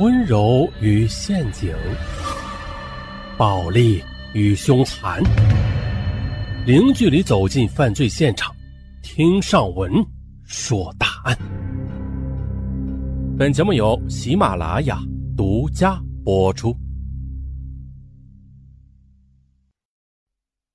[0.00, 1.72] 温柔与陷阱，
[3.38, 4.02] 暴力
[4.32, 5.22] 与凶残，
[6.66, 8.52] 零距离走进犯罪现场，
[9.04, 9.92] 听上文
[10.42, 11.38] 说大案。
[13.38, 14.98] 本节目由喜马拉雅
[15.36, 16.76] 独家播出。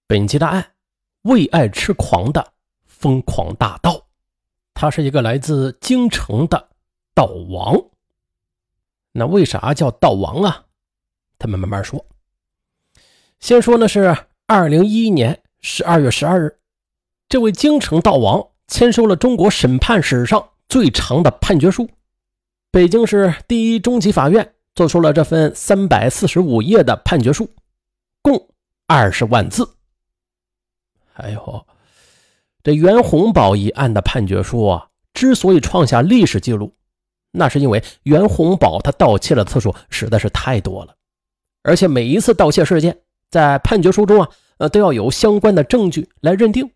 [0.08, 0.66] 本期大案：
[1.24, 2.54] 为爱痴狂的
[2.86, 4.02] 疯狂大盗，
[4.74, 6.70] 他是一个来自京城的
[7.14, 7.76] 盗王。
[9.12, 10.66] 那为啥叫道王啊？
[11.38, 12.06] 他们慢慢说。
[13.40, 16.60] 先说呢，是二零一一年十二月十二日，
[17.28, 21.90] 这位京城道王签收了中国审判史上最长的判决书。
[22.72, 27.50] 北京市第一中级法院做出了这份三百四十五页的判决书，
[28.22, 28.50] 共
[28.86, 29.76] 二十万字。
[31.14, 31.66] 哎呦，
[32.62, 36.76] 这袁宏宝一案的判决书啊，之所以创下历史记录，
[37.32, 40.96] 那是因为袁洪宝他盗窃的次数实在是太多了，
[41.64, 43.00] 而且每一次盗窃事件
[43.30, 46.72] 在判决书中啊，呃都要有相关的证据来认定。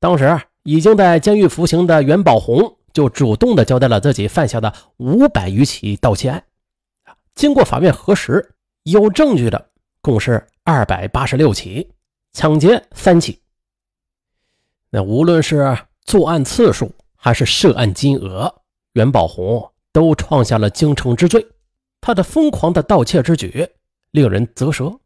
[0.00, 6.44] 当时已经在监狱服刑的袁宝红就主动的交代了自己犯下的五百余起盗窃案，
[7.34, 11.92] 经过法院核实，有证据的共是二百八十六起，
[12.32, 13.40] 抢劫三起。
[14.90, 18.59] 那无论是作案次数还是涉案金额，
[18.92, 21.46] 袁宝红都创下了京城之最。
[22.00, 23.68] 他的疯狂的盗窃之举
[24.10, 24.98] 令人啧舌，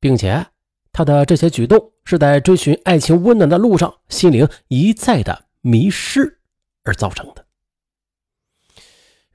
[0.00, 0.46] 并且
[0.90, 6.40] 他的这些举动是在追寻爱情温暖的路上，心灵一再的迷失
[6.82, 7.44] 而造成的。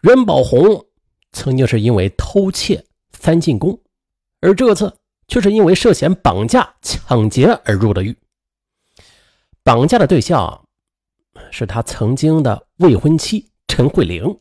[0.02, 0.86] 袁宝红
[1.32, 3.80] 曾经是因为偷窃三进宫，
[4.42, 8.18] 而这次却是因为涉嫌绑架抢劫而入的狱。
[9.64, 10.68] 绑架的对象
[11.52, 14.40] 是他曾经的未婚妻陈慧玲，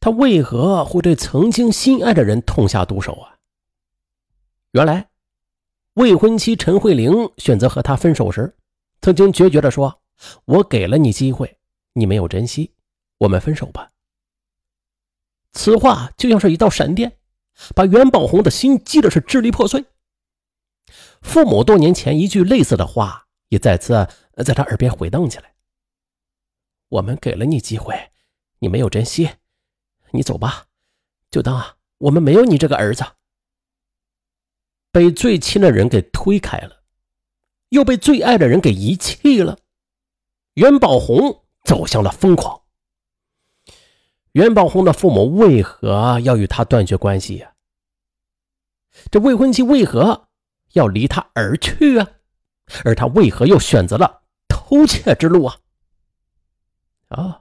[0.00, 3.38] 他为何会对曾经心爱的人痛下毒手啊？
[4.72, 5.10] 原来，
[5.94, 8.56] 未婚妻陈慧玲选择和他分手时，
[9.00, 10.02] 曾经决绝地说
[10.44, 11.56] ：“我给了你机会，
[11.92, 12.74] 你没有珍惜，
[13.18, 13.90] 我们分手吧。”
[15.54, 17.16] 此话就像是一道闪电，
[17.76, 19.84] 把袁宝红的心击的是支离破碎。
[21.22, 23.28] 父母多年前一句类似的话。
[23.50, 24.06] 也再次
[24.44, 25.52] 在他耳边回荡起来。
[26.90, 28.10] 我们给了你机会，
[28.58, 29.30] 你没有珍惜，
[30.10, 30.66] 你走吧，
[31.30, 33.04] 就当我们没有你这个儿子。
[34.90, 36.82] 被最亲的人给推开了，
[37.68, 39.56] 又被最爱的人给遗弃了，
[40.54, 42.62] 袁宝红走向了疯狂。
[44.32, 47.54] 袁宝红的父母为何要与他断绝关系呀？
[49.12, 50.28] 这未婚妻为何
[50.72, 52.08] 要离他而去啊？
[52.84, 55.59] 而他为何又选择了偷窃之路啊？
[57.10, 57.40] 啊，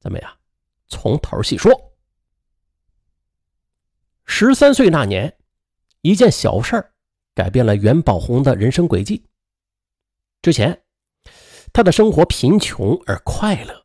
[0.00, 0.34] 咱们呀，
[0.88, 1.70] 从头细说。
[4.24, 5.36] 十三岁那年，
[6.00, 6.92] 一件小事
[7.34, 9.22] 改变了袁宝红的人生轨迹。
[10.40, 10.82] 之前，
[11.72, 13.84] 他的生活贫穷而快乐，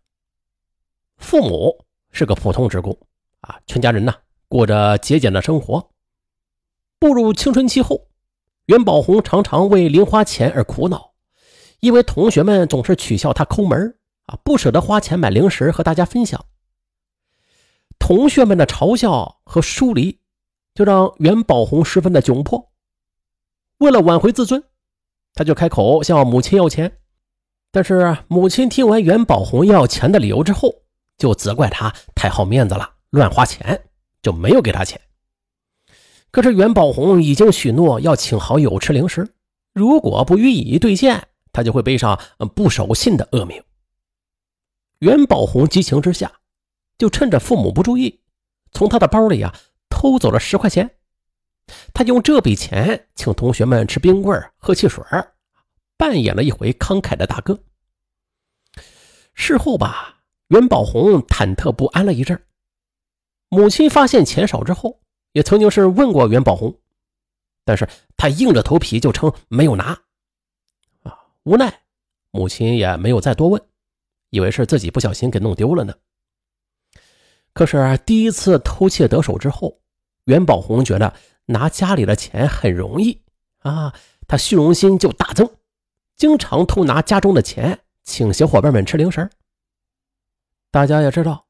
[1.18, 2.98] 父母是个普通职工
[3.42, 4.14] 啊，全家人呢
[4.48, 5.92] 过着节俭的生活。
[7.00, 8.08] 步入青春期后。
[8.66, 11.14] 袁宝红常常为零花钱而苦恼，
[11.80, 16.46] 因为同学们总是取笑他抠门啊，不舍得花钱买零食和大家分享。
[18.00, 20.20] 同学们的嘲笑和疏离，
[20.74, 22.72] 就让袁宝红十分的窘迫。
[23.80, 24.64] 为了挽回自尊，
[25.34, 27.00] 他就开口向母亲要钱。
[27.72, 30.74] 但是母亲听完袁宝红要钱的理由之后，
[31.18, 33.84] 就责怪他太好面子了，乱花钱，
[34.22, 35.00] 就没有给他钱。
[36.32, 39.28] 可是袁宝红已经许诺要请好友吃零食，
[39.74, 42.20] 如果不予以兑现，他就会背上
[42.56, 43.62] 不守信的恶名。
[45.00, 46.40] 袁宝红激情之下，
[46.98, 48.22] 就趁着父母不注意，
[48.72, 49.54] 从他的包里啊
[49.90, 50.98] 偷走了十块钱。
[51.94, 55.04] 他用这笔钱请同学们吃冰棍、喝汽水，
[55.98, 57.60] 扮演了一回慷慨的大哥。
[59.34, 62.42] 事后吧，袁宝红忐忑不安了一阵
[63.50, 65.00] 母亲发现钱少之后。
[65.34, 66.80] 也曾经是问过袁宝红，
[67.64, 69.90] 但是他硬着头皮就称没有拿。
[71.04, 71.82] 啊，无奈
[72.32, 73.62] 母亲也没有再多问，
[74.30, 75.94] 以为是自己不小心给弄丢了呢。
[77.54, 79.80] 可是第一次偷窃得手之后，
[80.26, 81.14] 袁宝红觉得
[81.46, 83.22] 拿家里的钱很容易
[83.60, 83.94] 啊，
[84.28, 85.50] 他虚荣心就大增，
[86.16, 89.30] 经常偷拿家中的钱请小伙伴们吃零食。
[90.70, 91.48] 大家也知道，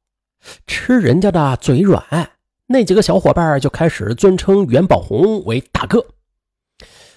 [0.66, 2.30] 吃人家的嘴软。
[2.66, 6.06] 那几个小伙伴就开始尊称袁宝红为大哥。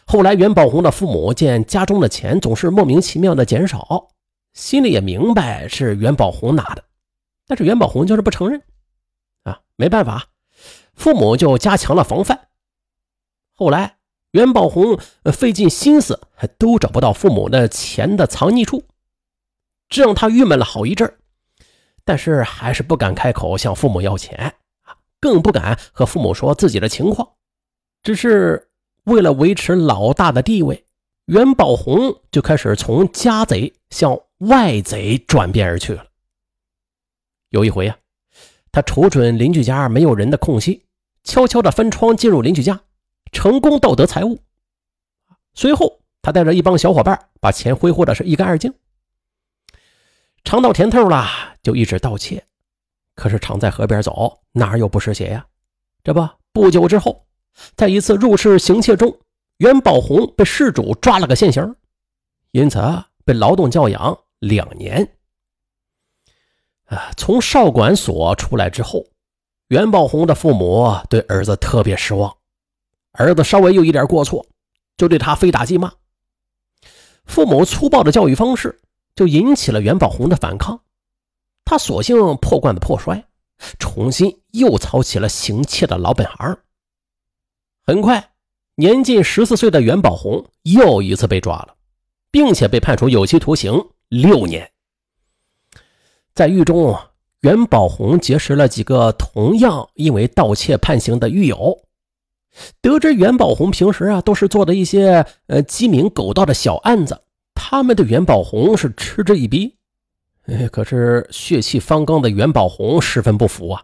[0.06, 4.10] 后来，袁宝红的父母见家中的钱总是莫名其妙的减少，
[4.54, 6.84] 心里也明白是袁宝红拿的，
[7.48, 8.62] 但是袁宝红就是不承认。
[9.44, 10.28] 啊，没办法，
[10.94, 12.48] 父母就加强了防范。
[13.54, 13.98] 后来
[14.32, 15.00] 袁宝红
[15.32, 18.84] 费尽心思，还都找不到父母的钱的藏匿处，
[19.90, 21.14] 这让他郁闷了好一阵
[22.04, 27.28] 但是还是不敢开口向父母要钱啊，更不敢和父母说自己的情况，
[28.04, 28.70] 只是
[29.04, 30.86] 为了维持老大的地位，
[31.26, 36.06] 袁宝红就开始从家贼向外贼转变而去了。
[37.50, 37.98] 有一回呀，
[38.72, 40.86] 他瞅准邻居家没有人的空隙，
[41.24, 42.82] 悄悄的翻窗进入邻居家，
[43.32, 44.40] 成功盗得财物。
[45.54, 48.74] 随后，他带着一帮小伙伴把钱挥霍的是一干二净。
[50.44, 51.28] 尝到甜头了，
[51.62, 52.44] 就一直盗窃。
[53.14, 55.46] 可是常在河边走，哪有不湿鞋呀？
[56.04, 57.28] 这不，不久之后，
[57.76, 59.20] 在一次入室行窃中，
[59.58, 61.76] 袁宝红被事主抓了个现行，
[62.52, 62.80] 因此
[63.24, 65.16] 被劳动教养两年。
[66.88, 69.06] 啊，从少管所出来之后，
[69.70, 72.36] 袁宝红的父母对儿子特别失望。
[73.14, 74.46] 儿子稍微有一点过错，
[74.98, 75.94] 就对他非打即骂。
[77.24, 78.78] 父母粗暴的教育方式。
[79.14, 80.82] 就引起了袁宝红的反抗，
[81.66, 83.28] 他索性破罐子破摔，
[83.78, 86.58] 重新又操起了行窃的老本行。
[87.86, 88.32] 很快，
[88.76, 91.76] 年近十四岁的袁宝红又一次被抓了，
[92.32, 94.70] 并且被判处有期徒刑六年。
[96.36, 97.00] 在狱中，
[97.40, 101.86] 袁宝红结识了几个同样因为盗窃判刑的狱友，
[102.82, 107.22] 得知袁宝红平时啊都是做的一些呃鸡鸣狗盗的小案子。
[107.56, 109.78] 他们对袁宝红是嗤之以鼻，
[110.44, 113.82] 哎，可是血气方刚的袁宝红十分不服啊，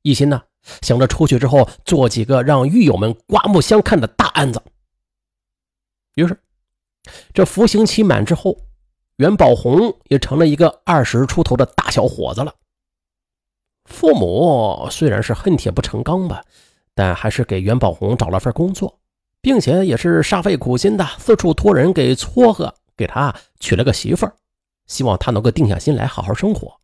[0.00, 0.42] 一心呢
[0.80, 4.62] 想着出去之后做几个让狱友们刮目相看的大案子。
[6.14, 6.40] 于是，
[7.34, 8.56] 这服刑期满之后，
[9.16, 12.54] 袁宝红也成了一个二十出头的大小伙子了。
[13.84, 16.42] 父母虽然是恨铁不成钢吧，
[16.94, 18.98] 但还是给袁宝红找了份工作，
[19.40, 22.74] 并且也是煞费苦心的四处托人给撮合。
[22.98, 24.34] 给他娶了个媳妇儿，
[24.86, 26.80] 希望他能够定下心来好好生活。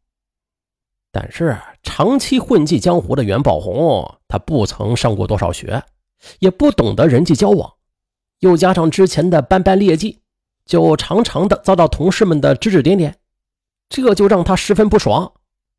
[1.10, 5.82] 但是长期混迹江湖的袁宝红，他不曾上过多少学，
[6.38, 7.72] 也不懂得人际交往，
[8.40, 10.21] 又加上之前的斑斑劣迹，
[10.64, 13.16] 就常常的遭到同事们的指指点点，
[13.88, 15.32] 这就让他十分不爽。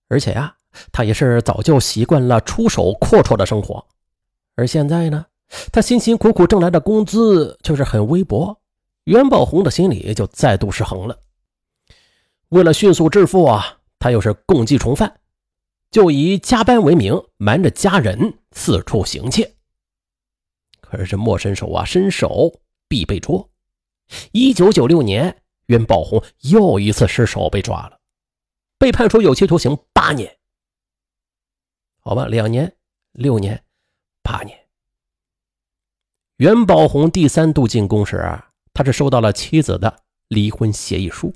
[0.10, 0.56] 而且呀，
[0.92, 3.86] 他也是早就习惯了出手阔绰的生活，
[4.56, 5.26] 而现在呢，
[5.72, 8.60] 他辛辛苦苦挣来的工资却是很微薄。
[9.06, 11.18] 袁宝红的心里就再度失衡了。
[12.50, 15.20] 为了迅速致富啊，他又是共济重犯，
[15.90, 19.56] 就以加班为名，瞒着家人四处行窃。
[20.80, 23.50] 可是这莫伸手啊，伸手必被捉。
[24.32, 28.00] 一九九六年，袁宝红又一次失手被抓了，
[28.78, 30.38] 被判处有期徒刑八年。
[32.00, 32.76] 好吧，两年、
[33.12, 33.64] 六年、
[34.22, 34.60] 八年。
[36.38, 38.40] 袁宝红第三度进宫时。
[38.76, 41.32] 他是收到了妻子的离婚协议书。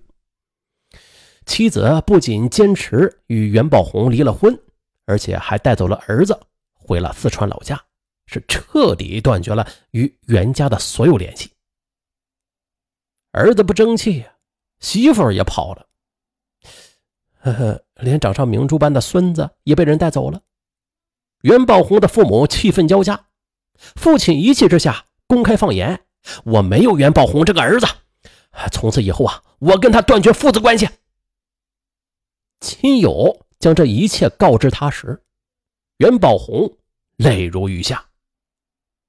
[1.46, 4.60] 妻子不仅坚持与袁宝红离了婚，
[5.06, 6.36] 而且还带走了儿子，
[6.74, 7.80] 回了四川老家，
[8.26, 11.52] 是彻底断绝了与袁家的所有联系。
[13.32, 14.26] 儿子不争气，
[14.80, 15.88] 媳妇也跑了，
[17.40, 20.42] 呵呵，连掌上明珠般的孙子也被人带走了。
[21.42, 23.28] 袁宝红的父母气愤交加，
[23.96, 26.02] 父亲一气之下公开放言。
[26.44, 27.86] 我没有袁宝红这个儿子，
[28.72, 30.90] 从此以后啊，我跟他断绝父子关系。
[32.60, 35.24] 亲友将这一切告知他时，
[35.98, 36.78] 袁宝红
[37.18, 38.04] 泪如雨下。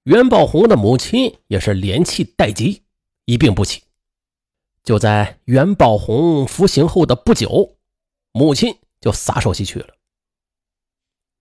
[0.05, 2.83] 袁宝红的母亲也是连气带急，
[3.25, 3.83] 一病不起。
[4.89, 7.77] 就在袁宝红服刑后的不久，
[8.33, 9.95] 母亲就撒手西去了。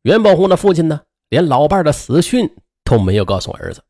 [0.01, 3.82] 袁宝红的父亲呢，连老伴的死讯都没有告诉儿子。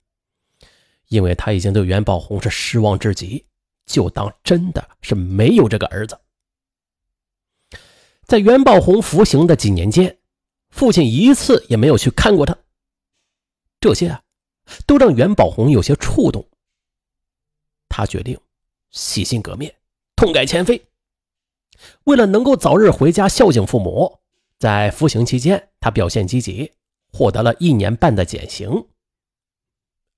[1.08, 3.48] 因为他已经对袁宝红是失望至极，
[3.88, 6.20] 就当真的是没有这个儿子。
[8.26, 10.20] 在袁宝红服刑的几年间，
[10.70, 12.56] 父亲一次也没有去看过他。
[13.80, 14.22] 这些啊，
[14.86, 16.48] 都让袁宝红有些触动。
[17.90, 18.40] 他决定
[18.92, 19.74] 洗心革面，
[20.16, 20.82] 痛改前非。
[22.06, 24.20] 为了能够早日回家孝敬父母，
[24.58, 26.72] 在服刑期间，他表现积极，
[27.12, 28.88] 获得了一年半的减刑。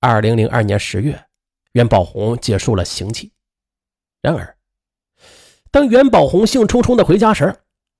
[0.00, 1.26] 二零零二年十月，
[1.72, 3.32] 袁宝红结束了刑期。
[4.22, 4.56] 然而，
[5.70, 7.54] 当袁宝红兴冲冲的回家时，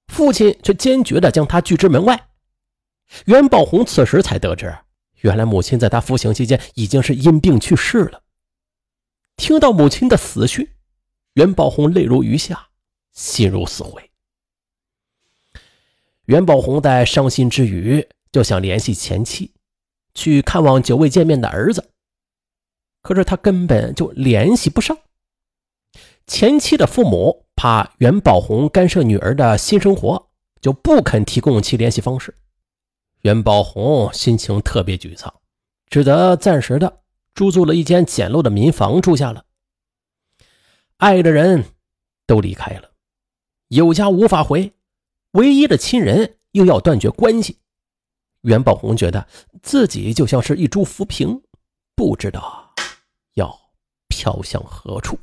[0.08, 2.28] 父亲却坚决的将他拒之门外。
[3.26, 4.74] 袁宝红此时才得知，
[5.20, 8.22] 原来母亲在他服刑期间已经是因病去世了。
[9.40, 10.68] 听到母亲的死讯，
[11.32, 12.68] 袁宝红泪如雨下，
[13.14, 14.10] 心如死灰。
[16.26, 19.54] 袁宝红在伤心之余，就想联系前妻，
[20.12, 21.90] 去看望久未见面的儿子。
[23.00, 24.98] 可是他根本就联系不上。
[26.26, 30.28] 前妻的父母怕袁宝红干涉女儿的新生活，
[30.60, 32.36] 就不肯提供其联系方式。
[33.22, 35.32] 袁宝红心情特别沮丧，
[35.88, 37.00] 只得暂时的
[37.34, 39.44] 租住了一间简陋的民房住下了。
[40.98, 41.64] 爱的人
[42.26, 42.90] 都离开了，
[43.68, 44.74] 有家无法回，
[45.32, 47.58] 唯一的亲人又要断绝关系。
[48.42, 49.26] 袁宝红觉得
[49.62, 51.42] 自己就像是一株浮萍，
[51.94, 52.74] 不知道
[53.34, 53.54] 要
[54.08, 55.18] 飘向何处。